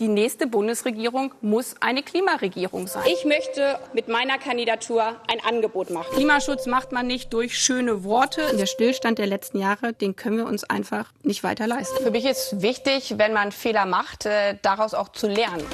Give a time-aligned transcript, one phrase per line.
[0.00, 3.04] die nächste Bundesregierung muss eine Klimaregierung sein.
[3.06, 6.08] Ich möchte mit meiner Kandidatur ein Angebot machen.
[6.14, 8.56] Klimaschutz macht man nicht durch schöne Worte.
[8.56, 12.02] Der Stillstand der letzten Jahre, den können wir uns einfach nicht weiter leisten.
[12.02, 15.64] Für mich ist wichtig, wenn man Fehler macht, äh, daraus auch zu lernen.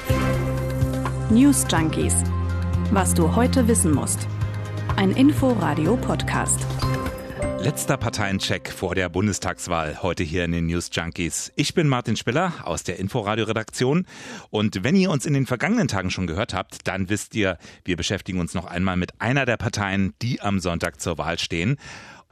[1.30, 2.14] News Junkies.
[2.90, 4.26] Was du heute wissen musst.
[4.96, 6.60] Ein Info-Radio-Podcast.
[7.66, 11.50] Letzter Parteiencheck vor der Bundestagswahl heute hier in den News Junkies.
[11.56, 14.06] Ich bin Martin Spiller aus der Inforadio-Redaktion
[14.50, 17.96] und wenn ihr uns in den vergangenen Tagen schon gehört habt, dann wisst ihr, wir
[17.96, 21.76] beschäftigen uns noch einmal mit einer der Parteien, die am Sonntag zur Wahl stehen.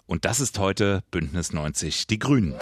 [0.07, 2.55] Und das ist heute Bündnis 90, die Grünen.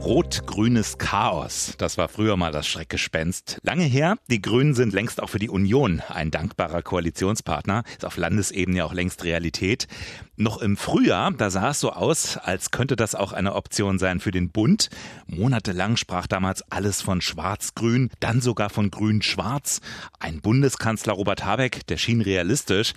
[0.00, 1.74] Rot-grünes Chaos.
[1.76, 3.58] Das war früher mal das Schreckgespenst.
[3.62, 4.16] Lange her.
[4.28, 7.82] Die Grünen sind längst auch für die Union ein dankbarer Koalitionspartner.
[7.90, 9.88] Ist auf Landesebene ja auch längst Realität.
[10.36, 14.20] Noch im Frühjahr, da sah es so aus, als könnte das auch eine Option sein
[14.20, 14.88] für den Bund.
[15.26, 19.82] Monatelang sprach damals alles von Schwarz-Grün, dann sogar von Grün-Schwarz.
[20.18, 22.94] Ein Bundeskanzler Robert Habeck, der schien realistisch.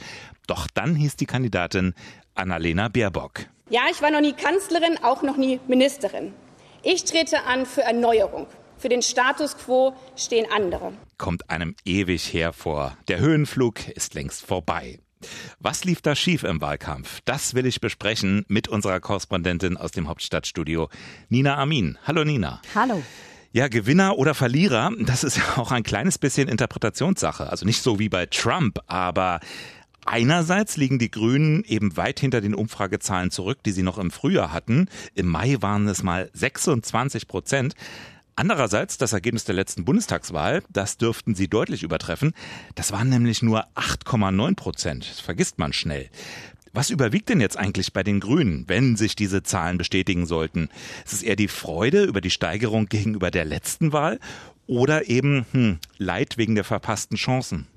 [0.47, 1.95] Doch dann hieß die Kandidatin
[2.33, 3.41] Annalena Baerbock.
[3.69, 6.33] Ja, ich war noch nie Kanzlerin, auch noch nie Ministerin.
[6.85, 8.45] Ich trete an für Erneuerung.
[8.77, 10.91] Für den Status quo stehen andere.
[11.17, 12.97] Kommt einem ewig hervor.
[13.07, 14.99] Der Höhenflug ist längst vorbei.
[15.59, 17.21] Was lief da schief im Wahlkampf?
[17.23, 20.89] Das will ich besprechen mit unserer Korrespondentin aus dem Hauptstadtstudio,
[21.29, 21.97] Nina Amin.
[22.05, 22.61] Hallo Nina.
[22.75, 23.01] Hallo.
[23.53, 27.49] Ja, Gewinner oder Verlierer, das ist ja auch ein kleines bisschen Interpretationssache.
[27.49, 29.39] Also nicht so wie bei Trump, aber
[30.05, 34.51] Einerseits liegen die Grünen eben weit hinter den Umfragezahlen zurück, die sie noch im Frühjahr
[34.51, 34.89] hatten.
[35.15, 37.75] Im Mai waren es mal 26 Prozent.
[38.35, 42.33] Andererseits das Ergebnis der letzten Bundestagswahl, das dürften sie deutlich übertreffen.
[42.75, 45.09] Das waren nämlich nur 8,9 Prozent.
[45.09, 46.09] Das vergisst man schnell.
[46.75, 50.69] Was überwiegt denn jetzt eigentlich bei den Grünen, wenn sich diese Zahlen bestätigen sollten?
[51.05, 54.19] Ist es eher die Freude über die Steigerung gegenüber der letzten Wahl
[54.65, 57.67] oder eben hm, Leid wegen der verpassten Chancen?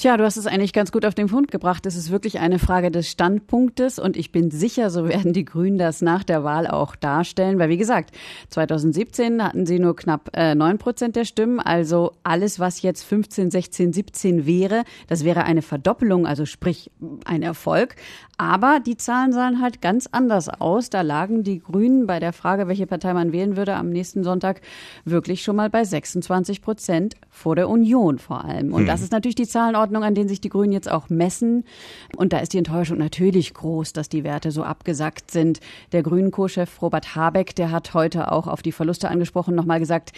[0.00, 1.84] Tja, du hast es eigentlich ganz gut auf den Punkt gebracht.
[1.84, 5.76] Es ist wirklich eine Frage des Standpunktes und ich bin sicher, so werden die Grünen
[5.76, 8.16] das nach der Wahl auch darstellen, weil wie gesagt,
[8.48, 13.02] 2017 hatten sie nur knapp äh, neun äh, Prozent der Stimmen, also alles, was jetzt
[13.02, 16.90] 15, 16, 17 wäre, das wäre eine Verdoppelung, also sprich
[17.26, 17.96] ein Erfolg.
[18.40, 20.88] Aber die Zahlen sahen halt ganz anders aus.
[20.88, 24.62] Da lagen die Grünen bei der Frage, welche Partei man wählen würde, am nächsten Sonntag
[25.04, 28.72] wirklich schon mal bei 26 Prozent vor der Union vor allem.
[28.72, 28.86] Und hm.
[28.86, 31.64] das ist natürlich die Zahlenordnung, an denen sich die Grünen jetzt auch messen.
[32.16, 35.60] Und da ist die Enttäuschung natürlich groß, dass die Werte so abgesackt sind.
[35.92, 40.12] Der Grünen-Co-Chef Robert Habeck, der hat heute auch auf die Verluste angesprochen, nochmal gesagt,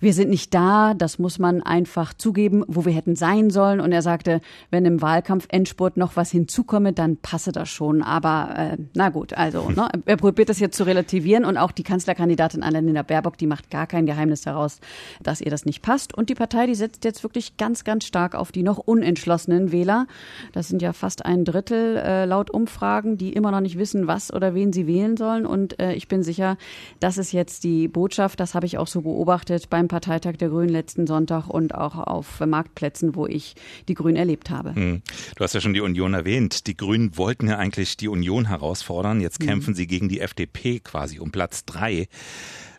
[0.00, 3.78] wir sind nicht da, das muss man einfach zugeben, wo wir hätten sein sollen.
[3.80, 4.40] Und er sagte,
[4.72, 8.02] wenn im Wahlkampf Endspurt noch was hinzukomme, dann passe das schon.
[8.02, 11.82] Aber äh, na gut, also ne, er probiert das jetzt zu relativieren und auch die
[11.82, 14.80] Kanzlerkandidatin Annalena Baerbock, die macht gar kein Geheimnis daraus,
[15.22, 16.14] dass ihr das nicht passt.
[16.14, 20.06] Und die Partei, die setzt jetzt wirklich ganz, ganz stark auf die noch unentschlossenen Wähler.
[20.52, 24.32] Das sind ja fast ein Drittel äh, laut Umfragen, die immer noch nicht wissen, was
[24.32, 25.46] oder wen sie wählen sollen.
[25.46, 26.56] Und äh, ich bin sicher,
[27.00, 28.40] das ist jetzt die Botschaft.
[28.40, 32.40] Das habe ich auch so beobachtet beim Parteitag der Grünen letzten Sonntag und auch auf
[32.40, 33.54] Marktplätzen, wo ich
[33.88, 34.74] die Grünen erlebt habe.
[34.74, 35.02] Hm.
[35.36, 36.66] Du hast ja schon die Union erwähnt.
[36.66, 39.20] Die Grünen wollten ja eigentlich die Union herausfordern.
[39.20, 39.46] Jetzt mhm.
[39.46, 39.76] kämpfen mhm.
[39.76, 42.08] sie gegen die FDP quasi um Platz drei.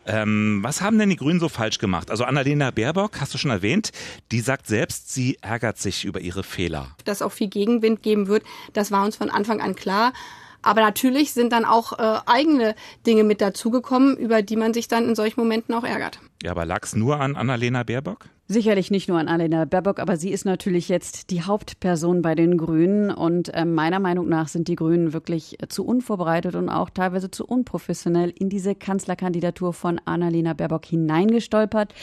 [0.05, 2.09] Ähm, was haben denn die Grünen so falsch gemacht?
[2.09, 3.91] Also Annalena Baerbock, hast du schon erwähnt,
[4.31, 6.95] die sagt selbst, sie ärgert sich über ihre Fehler.
[7.05, 10.13] Dass auch viel Gegenwind geben wird, das war uns von Anfang an klar.
[10.61, 12.75] Aber natürlich sind dann auch äh, eigene
[13.05, 16.19] Dinge mit dazugekommen, über die man sich dann in solchen Momenten auch ärgert.
[16.43, 18.25] Ja, aber lag es nur an Annalena Baerbock?
[18.51, 22.57] Sicherlich nicht nur an Annalena Baerbock, aber sie ist natürlich jetzt die Hauptperson bei den
[22.57, 23.11] Grünen.
[23.11, 27.45] Und äh, meiner Meinung nach sind die Grünen wirklich zu unvorbereitet und auch teilweise zu
[27.45, 31.93] unprofessionell in diese Kanzlerkandidatur von Annalena Baerbock hineingestolpert.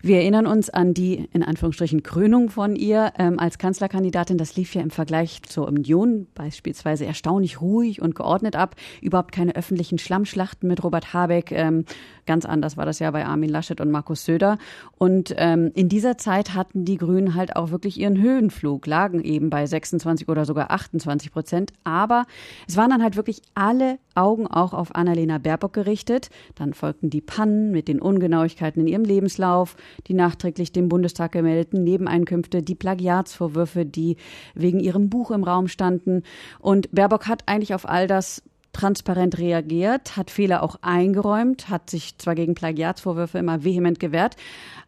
[0.00, 4.38] Wir erinnern uns an die, in Anführungsstrichen, Krönung von ihr ähm, als Kanzlerkandidatin.
[4.38, 8.76] Das lief ja im Vergleich zur Union beispielsweise erstaunlich ruhig und geordnet ab.
[9.02, 11.50] Überhaupt keine öffentlichen Schlammschlachten mit Robert Habeck.
[11.50, 11.84] Ähm,
[12.26, 14.58] ganz anders war das ja bei Armin Laschet und Markus Söder.
[14.98, 19.48] Und ähm, in dieser Zeit hatten die Grünen halt auch wirklich ihren Höhenflug, lagen eben
[19.48, 21.72] bei 26 oder sogar 28 Prozent.
[21.84, 22.26] Aber
[22.68, 26.28] es waren dann halt wirklich alle Augen auch auf Annalena Baerbock gerichtet.
[26.54, 29.74] Dann folgten die Pannen mit den Ungenauigkeiten in ihrem Lebenslauf,
[30.06, 34.18] die nachträglich dem Bundestag gemeldeten Nebeneinkünfte, die Plagiatsvorwürfe, die
[34.54, 36.24] wegen ihrem Buch im Raum standen.
[36.58, 38.42] Und Baerbock hat eigentlich auf all das
[38.76, 44.36] transparent reagiert, hat Fehler auch eingeräumt, hat sich zwar gegen Plagiatsvorwürfe immer vehement gewehrt,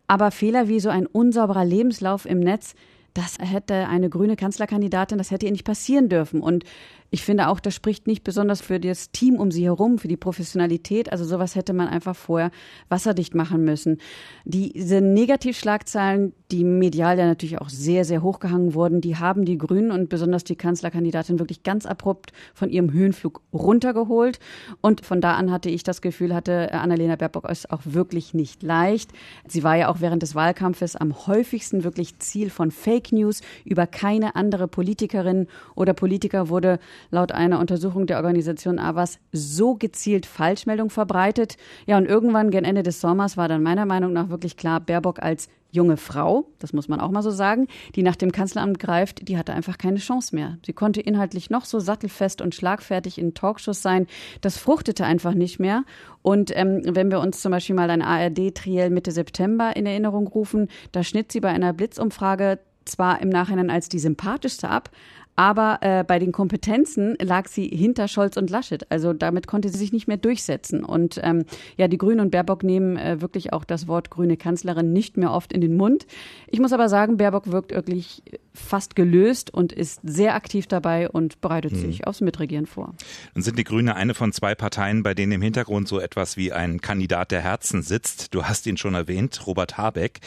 [0.06, 2.74] aber Fehler wie so ein unsauberer Lebenslauf im Netz,
[3.14, 6.40] das hätte eine grüne Kanzlerkandidatin, das hätte ihr nicht passieren dürfen.
[6.40, 6.64] Und
[7.10, 10.16] Ich finde auch, das spricht nicht besonders für das Team um sie herum, für die
[10.16, 11.10] Professionalität.
[11.10, 12.50] Also sowas hätte man einfach vorher
[12.90, 13.98] wasserdicht machen müssen.
[14.44, 19.90] Diese Negativschlagzeilen, die medial ja natürlich auch sehr, sehr hochgehangen wurden, die haben die Grünen
[19.90, 24.38] und besonders die Kanzlerkandidatin wirklich ganz abrupt von ihrem Höhenflug runtergeholt.
[24.82, 28.62] Und von da an hatte ich das Gefühl, hatte Annalena Baerbock es auch wirklich nicht
[28.62, 29.12] leicht.
[29.46, 33.40] Sie war ja auch während des Wahlkampfes am häufigsten wirklich Ziel von Fake News.
[33.64, 36.78] Über keine andere Politikerin oder Politiker wurde
[37.10, 41.56] laut einer Untersuchung der Organisation AWAS so gezielt Falschmeldung verbreitet.
[41.86, 45.22] Ja, und irgendwann gen Ende des Sommers war dann meiner Meinung nach wirklich klar, Baerbock
[45.22, 49.28] als junge Frau, das muss man auch mal so sagen, die nach dem Kanzleramt greift,
[49.28, 50.58] die hatte einfach keine Chance mehr.
[50.64, 54.06] Sie konnte inhaltlich noch so sattelfest und schlagfertig in Talkshows sein.
[54.40, 55.84] Das fruchtete einfach nicht mehr.
[56.22, 60.68] Und ähm, wenn wir uns zum Beispiel mal ein ARD-Triell Mitte September in Erinnerung rufen,
[60.92, 64.90] da schnitt sie bei einer Blitzumfrage zwar im Nachhinein als die sympathischste ab,
[65.38, 68.90] aber äh, bei den Kompetenzen lag sie hinter Scholz und Laschet.
[68.90, 70.82] Also damit konnte sie sich nicht mehr durchsetzen.
[70.82, 71.44] Und ähm,
[71.76, 75.30] ja, die Grünen und Baerbock nehmen äh, wirklich auch das Wort grüne Kanzlerin nicht mehr
[75.30, 76.08] oft in den Mund.
[76.48, 81.40] Ich muss aber sagen, Baerbock wirkt wirklich fast gelöst und ist sehr aktiv dabei und
[81.40, 81.82] bereitet hm.
[81.82, 82.94] sich aufs Mitregieren vor.
[83.36, 86.52] Nun sind die Grüne eine von zwei Parteien, bei denen im Hintergrund so etwas wie
[86.52, 88.34] ein Kandidat der Herzen sitzt.
[88.34, 90.20] Du hast ihn schon erwähnt, Robert Habeck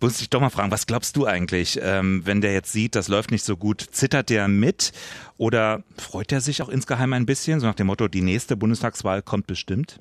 [0.00, 3.08] muss ich doch mal fragen, was glaubst du eigentlich, ähm, wenn der jetzt sieht, das
[3.08, 4.92] läuft nicht so gut, zittert der mit
[5.38, 9.22] oder freut er sich auch insgeheim ein bisschen, so nach dem Motto, die nächste Bundestagswahl
[9.22, 10.00] kommt bestimmt?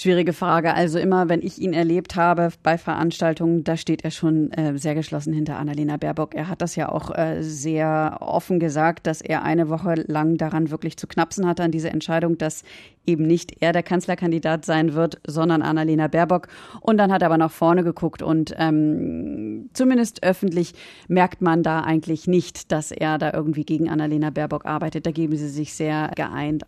[0.00, 0.74] Schwierige Frage.
[0.74, 4.94] Also immer, wenn ich ihn erlebt habe bei Veranstaltungen, da steht er schon äh, sehr
[4.94, 6.36] geschlossen hinter Annalena Baerbock.
[6.36, 10.70] Er hat das ja auch äh, sehr offen gesagt, dass er eine Woche lang daran
[10.70, 12.62] wirklich zu knapsen hatte an diese Entscheidung, dass
[13.06, 16.46] eben nicht er der Kanzlerkandidat sein wird, sondern Annalena Baerbock.
[16.80, 20.74] Und dann hat er aber nach vorne geguckt und ähm, zumindest öffentlich
[21.08, 25.06] merkt man da eigentlich nicht, dass er da irgendwie gegen Annalena Baerbock arbeitet.
[25.06, 26.62] Da geben sie sich sehr geeint.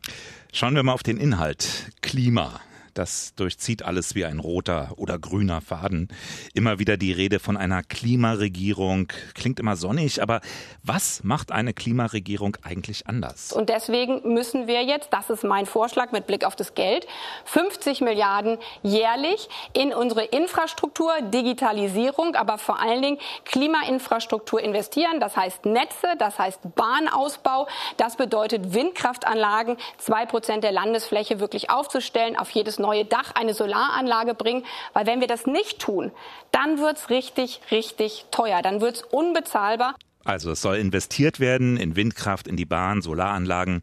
[0.52, 1.92] Schauen wir mal auf den Inhalt.
[2.02, 2.60] Klima.
[2.94, 6.08] Das durchzieht alles wie ein roter oder grüner Faden.
[6.54, 9.12] Immer wieder die Rede von einer Klimaregierung.
[9.34, 10.40] Klingt immer sonnig, aber
[10.82, 13.52] was macht eine Klimaregierung eigentlich anders?
[13.52, 17.06] Und deswegen müssen wir jetzt, das ist mein Vorschlag mit Blick auf das Geld,
[17.44, 25.20] 50 Milliarden jährlich in unsere Infrastruktur, Digitalisierung, aber vor allen Dingen Klimainfrastruktur investieren.
[25.20, 27.68] Das heißt Netze, das heißt Bahnausbau.
[27.96, 34.34] Das bedeutet Windkraftanlagen, zwei Prozent der Landesfläche wirklich aufzustellen, auf jedes neue Dach eine Solaranlage
[34.34, 36.10] bringen, weil wenn wir das nicht tun,
[36.50, 39.94] dann wird es richtig, richtig teuer, dann wird es unbezahlbar.
[40.24, 43.82] Also es soll investiert werden in Windkraft, in die Bahn, Solaranlagen.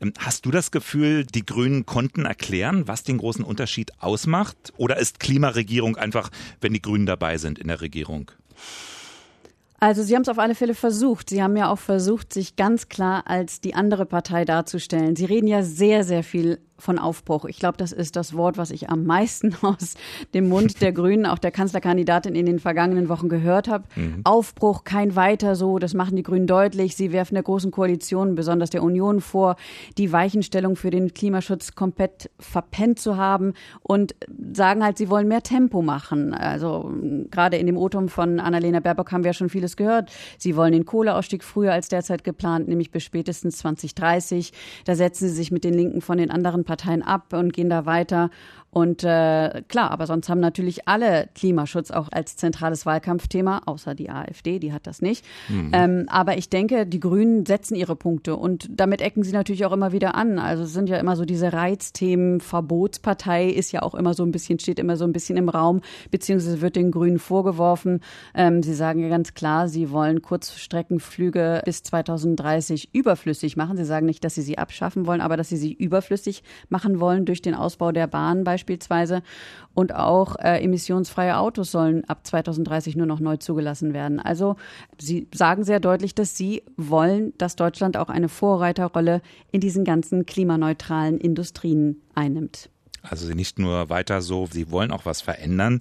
[0.00, 4.72] Ähm, hast du das Gefühl, die Grünen konnten erklären, was den großen Unterschied ausmacht?
[4.76, 6.30] Oder ist Klimaregierung einfach,
[6.60, 8.30] wenn die Grünen dabei sind in der Regierung?
[9.80, 11.28] Also Sie haben es auf alle Fälle versucht.
[11.28, 15.16] Sie haben ja auch versucht, sich ganz klar als die andere Partei darzustellen.
[15.16, 17.44] Sie reden ja sehr, sehr viel von Aufbruch.
[17.44, 19.94] Ich glaube, das ist das Wort, was ich am meisten aus
[20.34, 23.84] dem Mund der Grünen, auch der Kanzlerkandidatin in den vergangenen Wochen gehört habe.
[23.94, 24.20] Mhm.
[24.24, 26.96] Aufbruch, kein weiter so, das machen die Grünen deutlich.
[26.96, 29.56] Sie werfen der Großen Koalition, besonders der Union vor,
[29.96, 34.14] die Weichenstellung für den Klimaschutz komplett verpennt zu haben und
[34.52, 36.34] sagen halt, sie wollen mehr Tempo machen.
[36.34, 36.92] Also
[37.30, 40.10] gerade in dem Otum von Annalena Baerbock haben wir ja schon vieles gehört.
[40.36, 44.52] Sie wollen den Kohleausstieg früher als derzeit geplant, nämlich bis spätestens 2030.
[44.84, 46.71] Da setzen sie sich mit den Linken von den anderen Parteien
[47.02, 48.30] ab und gehen da weiter.
[48.74, 54.08] Und äh, klar, aber sonst haben natürlich alle Klimaschutz auch als zentrales Wahlkampfthema, außer die
[54.08, 55.26] AfD, die hat das nicht.
[55.50, 55.70] Mhm.
[55.74, 59.72] Ähm, aber ich denke, die Grünen setzen ihre Punkte und damit ecken sie natürlich auch
[59.72, 60.38] immer wieder an.
[60.38, 62.40] Also es sind ja immer so diese Reizthemen.
[62.40, 65.82] Verbotspartei ist ja auch immer so ein bisschen, steht immer so ein bisschen im Raum,
[66.10, 68.00] beziehungsweise wird den Grünen vorgeworfen.
[68.34, 73.76] Ähm, sie sagen ja ganz klar, sie wollen Kurzstreckenflüge bis 2030 überflüssig machen.
[73.76, 77.26] Sie sagen nicht, dass sie sie abschaffen wollen, aber dass sie sie überflüssig machen wollen
[77.26, 79.22] durch den Ausbau der Bahn beispielsweise beispielsweise.
[79.74, 84.20] Und auch äh, emissionsfreie Autos sollen ab 2030 nur noch neu zugelassen werden.
[84.20, 84.56] Also
[84.98, 90.26] Sie sagen sehr deutlich, dass Sie wollen, dass Deutschland auch eine Vorreiterrolle in diesen ganzen
[90.26, 92.68] klimaneutralen Industrien einnimmt.
[93.02, 95.80] Also Sie nicht nur weiter so, Sie wollen auch was verändern.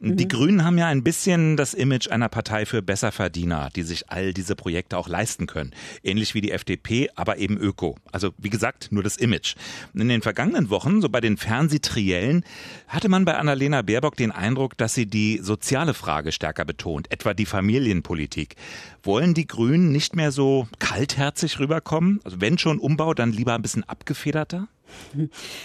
[0.00, 0.28] Die mhm.
[0.28, 4.54] Grünen haben ja ein bisschen das Image einer Partei für Besserverdiener, die sich all diese
[4.54, 5.72] Projekte auch leisten können.
[6.02, 7.96] Ähnlich wie die FDP, aber eben öko.
[8.12, 9.54] Also wie gesagt, nur das Image.
[9.94, 12.44] In den vergangenen Wochen, so bei den Fernsehtriellen,
[12.88, 17.34] hatte man bei Annalena Baerbock den Eindruck, dass sie die soziale Frage stärker betont, etwa
[17.34, 18.56] die Familienpolitik.
[19.02, 22.20] Wollen die Grünen nicht mehr so kaltherzig rüberkommen?
[22.24, 24.68] Also wenn schon Umbau, dann lieber ein bisschen abgefederter?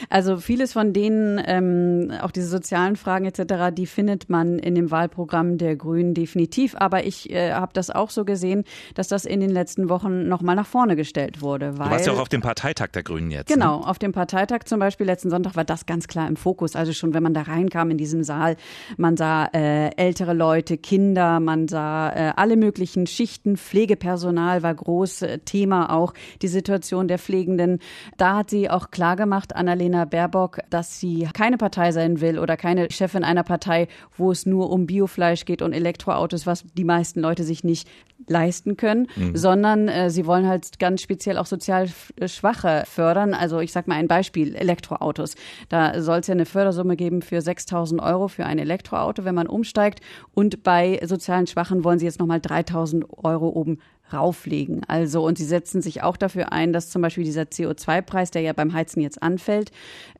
[0.10, 4.92] Also vieles von denen, ähm, auch diese sozialen Fragen etc., die findet man in dem
[4.92, 6.76] Wahlprogramm der Grünen definitiv.
[6.78, 8.64] Aber ich äh, habe das auch so gesehen,
[8.96, 11.78] dass das in den letzten Wochen nochmal nach vorne gestellt wurde.
[11.78, 13.48] Weil, du warst ja auch auf dem Parteitag der Grünen jetzt.
[13.48, 13.88] Genau, ne?
[13.88, 16.76] auf dem Parteitag zum Beispiel letzten Sonntag war das ganz klar im Fokus.
[16.76, 18.56] Also schon, wenn man da reinkam in diesen Saal,
[18.98, 25.22] man sah äh, ältere Leute, Kinder, man sah äh, alle möglichen Schichten, Pflegepersonal war groß
[25.24, 27.80] äh, Thema auch, die Situation der Pflegenden.
[28.18, 32.58] Da hat sie auch klar gemacht, Annalena Baerbock, dass sie keine Partei sein will oder
[32.58, 33.88] keine Chefin einer Partei,
[34.18, 37.88] wo es nur um Biofleisch geht und Elektroautos, was die meisten Leute sich nicht
[38.28, 39.36] leisten können, mhm.
[39.36, 41.90] sondern äh, sie wollen halt ganz speziell auch sozial
[42.26, 43.34] Schwache fördern.
[43.34, 45.36] Also ich sag mal ein Beispiel, Elektroautos.
[45.70, 49.48] Da soll es ja eine Fördersumme geben für 6.000 Euro für ein Elektroauto, wenn man
[49.48, 50.02] umsteigt.
[50.34, 53.80] Und bei sozialen Schwachen wollen sie jetzt nochmal 3.000 Euro oben
[54.14, 54.82] rauflegen.
[54.88, 58.54] Also, und sie setzen sich auch dafür ein, dass zum Beispiel dieser CO2-Preis, der ja
[58.54, 59.72] beim Heizen jetzt anfällt,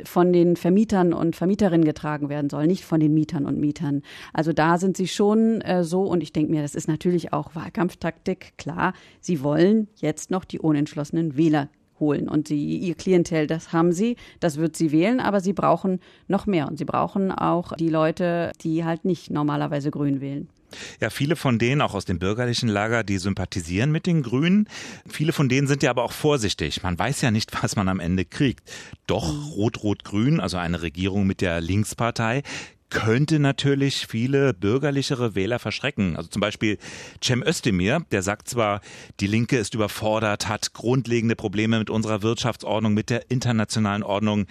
[0.04, 4.02] von den Vermietern und Vermieterinnen getragen werden soll, nicht von den Mietern und Mietern.
[4.34, 7.56] Also da sind sie schon äh, so, und ich denke mir, das ist natürlich auch
[7.56, 11.70] Wahlkampftaktik, klar, sie wollen jetzt noch die unentschlossenen Wähler
[12.02, 12.28] holen.
[12.28, 16.48] Und sie, ihr Klientel, das haben sie, das wird sie wählen, aber sie brauchen noch
[16.48, 16.68] mehr.
[16.68, 20.50] Und sie brauchen auch die Leute, die halt nicht normalerweise grün wählen.
[21.00, 24.68] Ja, viele von denen, auch aus dem bürgerlichen Lager, die sympathisieren mit den Grünen.
[25.08, 26.84] Viele von denen sind ja aber auch vorsichtig.
[26.84, 28.70] Man weiß ja nicht, was man am Ende kriegt.
[29.08, 32.44] Doch Rot-Rot-Grün, also eine Regierung mit der Linkspartei,
[32.92, 36.16] könnte natürlich viele bürgerlichere Wähler verschrecken.
[36.16, 36.78] Also zum Beispiel
[37.24, 38.82] Cem Özdemir, der sagt zwar,
[39.20, 44.46] die Linke ist überfordert, hat grundlegende Probleme mit unserer Wirtschaftsordnung, mit der internationalen Ordnung.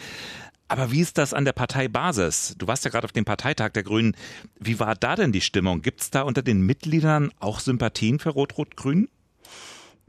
[0.71, 2.55] Aber wie ist das an der Parteibasis?
[2.57, 4.15] Du warst ja gerade auf dem Parteitag der Grünen.
[4.61, 5.83] Wie war da denn die Stimmung?
[5.83, 9.09] Gibt es da unter den Mitgliedern auch Sympathien für Rot-Rot-Grün?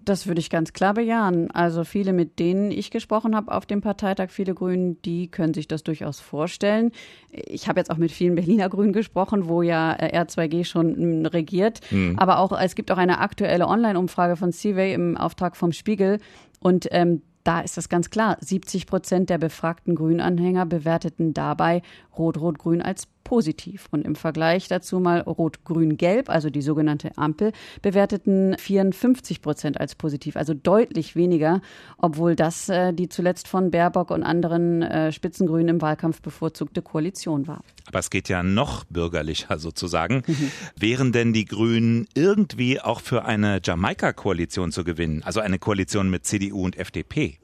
[0.05, 1.49] Das würde ich ganz klar bejahen.
[1.49, 5.67] Also viele, mit denen ich gesprochen habe auf dem Parteitag, viele Grünen, die können sich
[5.67, 6.91] das durchaus vorstellen.
[7.31, 11.25] Ich habe jetzt auch mit vielen Berliner Grünen gesprochen, wo ja äh, R2G schon hm,
[11.25, 11.79] regiert.
[11.89, 12.19] Mhm.
[12.19, 16.19] Aber auch es gibt auch eine aktuelle Online-Umfrage von Seaway im Auftrag vom Spiegel.
[16.59, 18.37] Und ähm, da ist das ganz klar.
[18.39, 21.81] 70 Prozent der befragten Grünanhänger bewerteten dabei
[22.17, 23.87] Rot-Rot-Grün als positiv.
[23.91, 30.35] Und im Vergleich dazu mal Rot-Grün-Gelb, also die sogenannte Ampel, bewerteten 54 Prozent als positiv,
[30.35, 31.61] also deutlich weniger,
[31.97, 37.47] obwohl das äh, die zuletzt von Baerbock und anderen äh, Spitzengrünen im Wahlkampf bevorzugte Koalition
[37.47, 37.63] war.
[37.87, 40.23] Aber es geht ja noch bürgerlicher sozusagen.
[40.27, 40.51] Mhm.
[40.77, 46.25] Wären denn die Grünen irgendwie auch für eine Jamaika-Koalition zu gewinnen, also eine Koalition mit
[46.25, 47.37] CDU und FDP?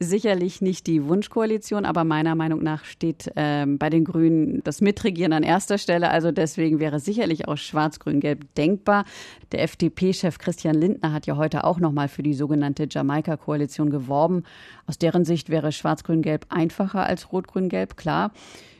[0.00, 5.32] Sicherlich nicht die Wunschkoalition, aber meiner Meinung nach steht ähm, bei den Grünen das Mitregieren
[5.32, 6.10] an erster Stelle.
[6.10, 9.04] Also deswegen wäre sicherlich auch Schwarz-Grün-Gelb denkbar.
[9.52, 14.44] Der FDP-Chef Christian Lindner hat ja heute auch nochmal für die sogenannte Jamaika-Koalition geworben.
[14.86, 18.32] Aus deren Sicht wäre Schwarz-Grün-Gelb einfacher als Rot-Grün-Gelb, klar.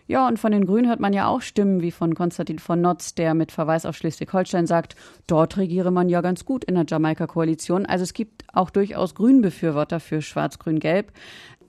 [0.09, 3.15] Ja, und von den Grünen hört man ja auch Stimmen wie von Konstantin von Notz,
[3.15, 4.97] der mit Verweis auf Schleswig-Holstein sagt,
[5.27, 7.85] dort regiere man ja ganz gut in der Jamaika-Koalition.
[7.85, 11.13] Also es gibt auch durchaus Grünbefürworter für Schwarz-Grün-Gelb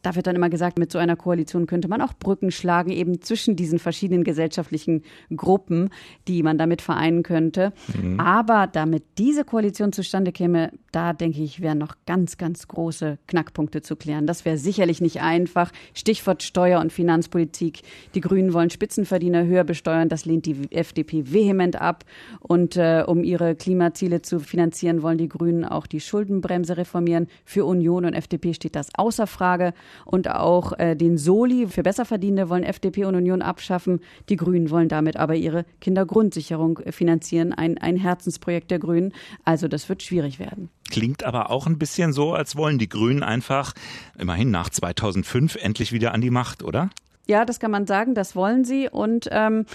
[0.01, 3.21] da wird dann immer gesagt, mit so einer Koalition könnte man auch Brücken schlagen, eben
[3.21, 5.03] zwischen diesen verschiedenen gesellschaftlichen
[5.35, 5.89] Gruppen,
[6.27, 7.73] die man damit vereinen könnte.
[8.01, 8.19] Mhm.
[8.19, 13.81] Aber damit diese Koalition zustande käme, da denke ich, wären noch ganz, ganz große Knackpunkte
[13.81, 14.27] zu klären.
[14.27, 15.71] Das wäre sicherlich nicht einfach.
[15.93, 17.81] Stichwort Steuer- und Finanzpolitik.
[18.15, 20.09] Die Grünen wollen Spitzenverdiener höher besteuern.
[20.09, 22.05] Das lehnt die FDP vehement ab.
[22.39, 27.27] Und äh, um ihre Klimaziele zu finanzieren, wollen die Grünen auch die Schuldenbremse reformieren.
[27.45, 29.73] Für Union und FDP steht das außer Frage
[30.05, 34.01] und auch äh, den Soli für Besserverdienende wollen FDP und Union abschaffen.
[34.29, 39.13] Die Grünen wollen damit aber ihre Kindergrundsicherung finanzieren, ein, ein Herzensprojekt der Grünen.
[39.43, 40.69] Also das wird schwierig werden.
[40.89, 43.73] Klingt aber auch ein bisschen so, als wollen die Grünen einfach
[44.17, 46.89] immerhin nach 2005 endlich wieder an die Macht, oder?
[47.27, 48.89] Ja, das kann man sagen, das wollen sie.
[48.89, 49.65] Und ähm,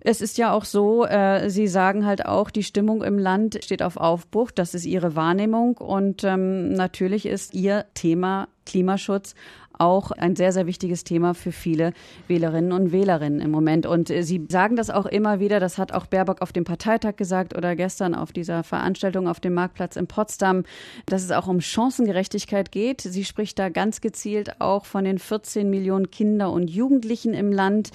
[0.00, 3.82] es ist ja auch so, äh, Sie sagen halt auch, die Stimmung im Land steht
[3.82, 4.50] auf Aufbruch.
[4.50, 5.78] Das ist Ihre Wahrnehmung.
[5.78, 9.34] Und ähm, natürlich ist Ihr Thema Klimaschutz
[9.78, 11.92] auch ein sehr, sehr wichtiges Thema für viele
[12.26, 13.86] Wählerinnen und Wählerinnen im Moment.
[13.86, 17.16] Und äh, Sie sagen das auch immer wieder, das hat auch Baerbock auf dem Parteitag
[17.16, 20.64] gesagt oder gestern auf dieser Veranstaltung auf dem Marktplatz in Potsdam,
[21.06, 23.00] dass es auch um Chancengerechtigkeit geht.
[23.00, 27.90] Sie spricht da ganz gezielt auch von den 14 Millionen Kinder und Jugendlichen im Land,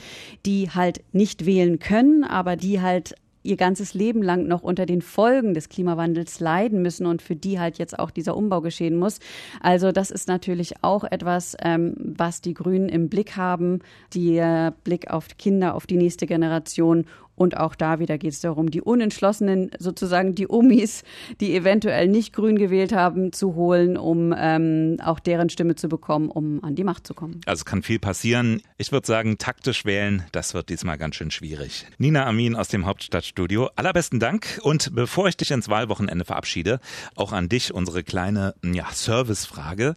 [0.45, 5.01] die halt nicht wählen können, aber die halt ihr ganzes Leben lang noch unter den
[5.01, 9.19] Folgen des Klimawandels leiden müssen und für die halt jetzt auch dieser Umbau geschehen muss.
[9.61, 13.79] Also das ist natürlich auch etwas, ähm, was die Grünen im Blick haben,
[14.15, 18.69] der Blick auf Kinder, auf die nächste Generation Und auch da wieder geht es darum,
[18.69, 21.03] die Unentschlossenen, sozusagen die Omis,
[21.39, 26.29] die eventuell nicht grün gewählt haben, zu holen, um ähm, auch deren Stimme zu bekommen,
[26.29, 27.41] um an die Macht zu kommen.
[27.45, 28.61] Also kann viel passieren.
[28.77, 31.85] Ich würde sagen, taktisch wählen, das wird diesmal ganz schön schwierig.
[31.97, 34.59] Nina Amin aus dem Hauptstadtstudio, allerbesten Dank.
[34.63, 36.79] Und bevor ich dich ins Wahlwochenende verabschiede,
[37.15, 39.95] auch an dich unsere kleine ja, Servicefrage.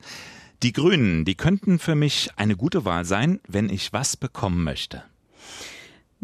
[0.63, 5.03] Die Grünen, die könnten für mich eine gute Wahl sein, wenn ich was bekommen möchte.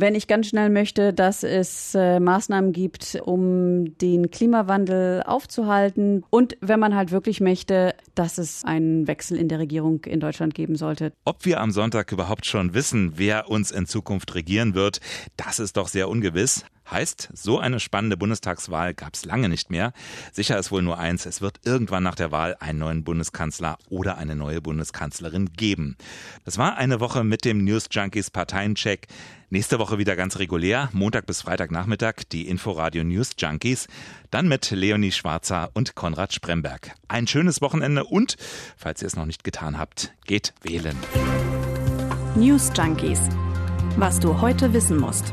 [0.02, 6.56] Wenn ich ganz schnell möchte, dass es äh, Maßnahmen gibt, um den Klimawandel aufzuhalten und
[6.60, 10.74] wenn man halt wirklich möchte, dass es einen Wechsel in der Regierung in Deutschland geben
[10.74, 11.12] sollte.
[11.24, 14.98] Ob wir am Sonntag überhaupt schon wissen, wer uns in Zukunft regieren wird,
[15.36, 16.64] das ist doch sehr ungewiss.
[16.92, 19.94] Heißt, so eine spannende Bundestagswahl gab es lange nicht mehr.
[20.30, 24.18] Sicher ist wohl nur eins, es wird irgendwann nach der Wahl einen neuen Bundeskanzler oder
[24.18, 25.96] eine neue Bundeskanzlerin geben.
[26.44, 29.06] Das war eine Woche mit dem News Junkies Parteiencheck.
[29.48, 33.86] Nächste Woche wieder ganz regulär, Montag bis Freitagnachmittag, die Inforadio News Junkies.
[34.30, 36.92] Dann mit Leonie Schwarzer und Konrad Spremberg.
[37.08, 38.36] Ein schönes Wochenende und,
[38.76, 40.96] falls ihr es noch nicht getan habt, geht wählen.
[42.34, 43.20] News Junkies.
[43.96, 45.32] Was du heute wissen musst.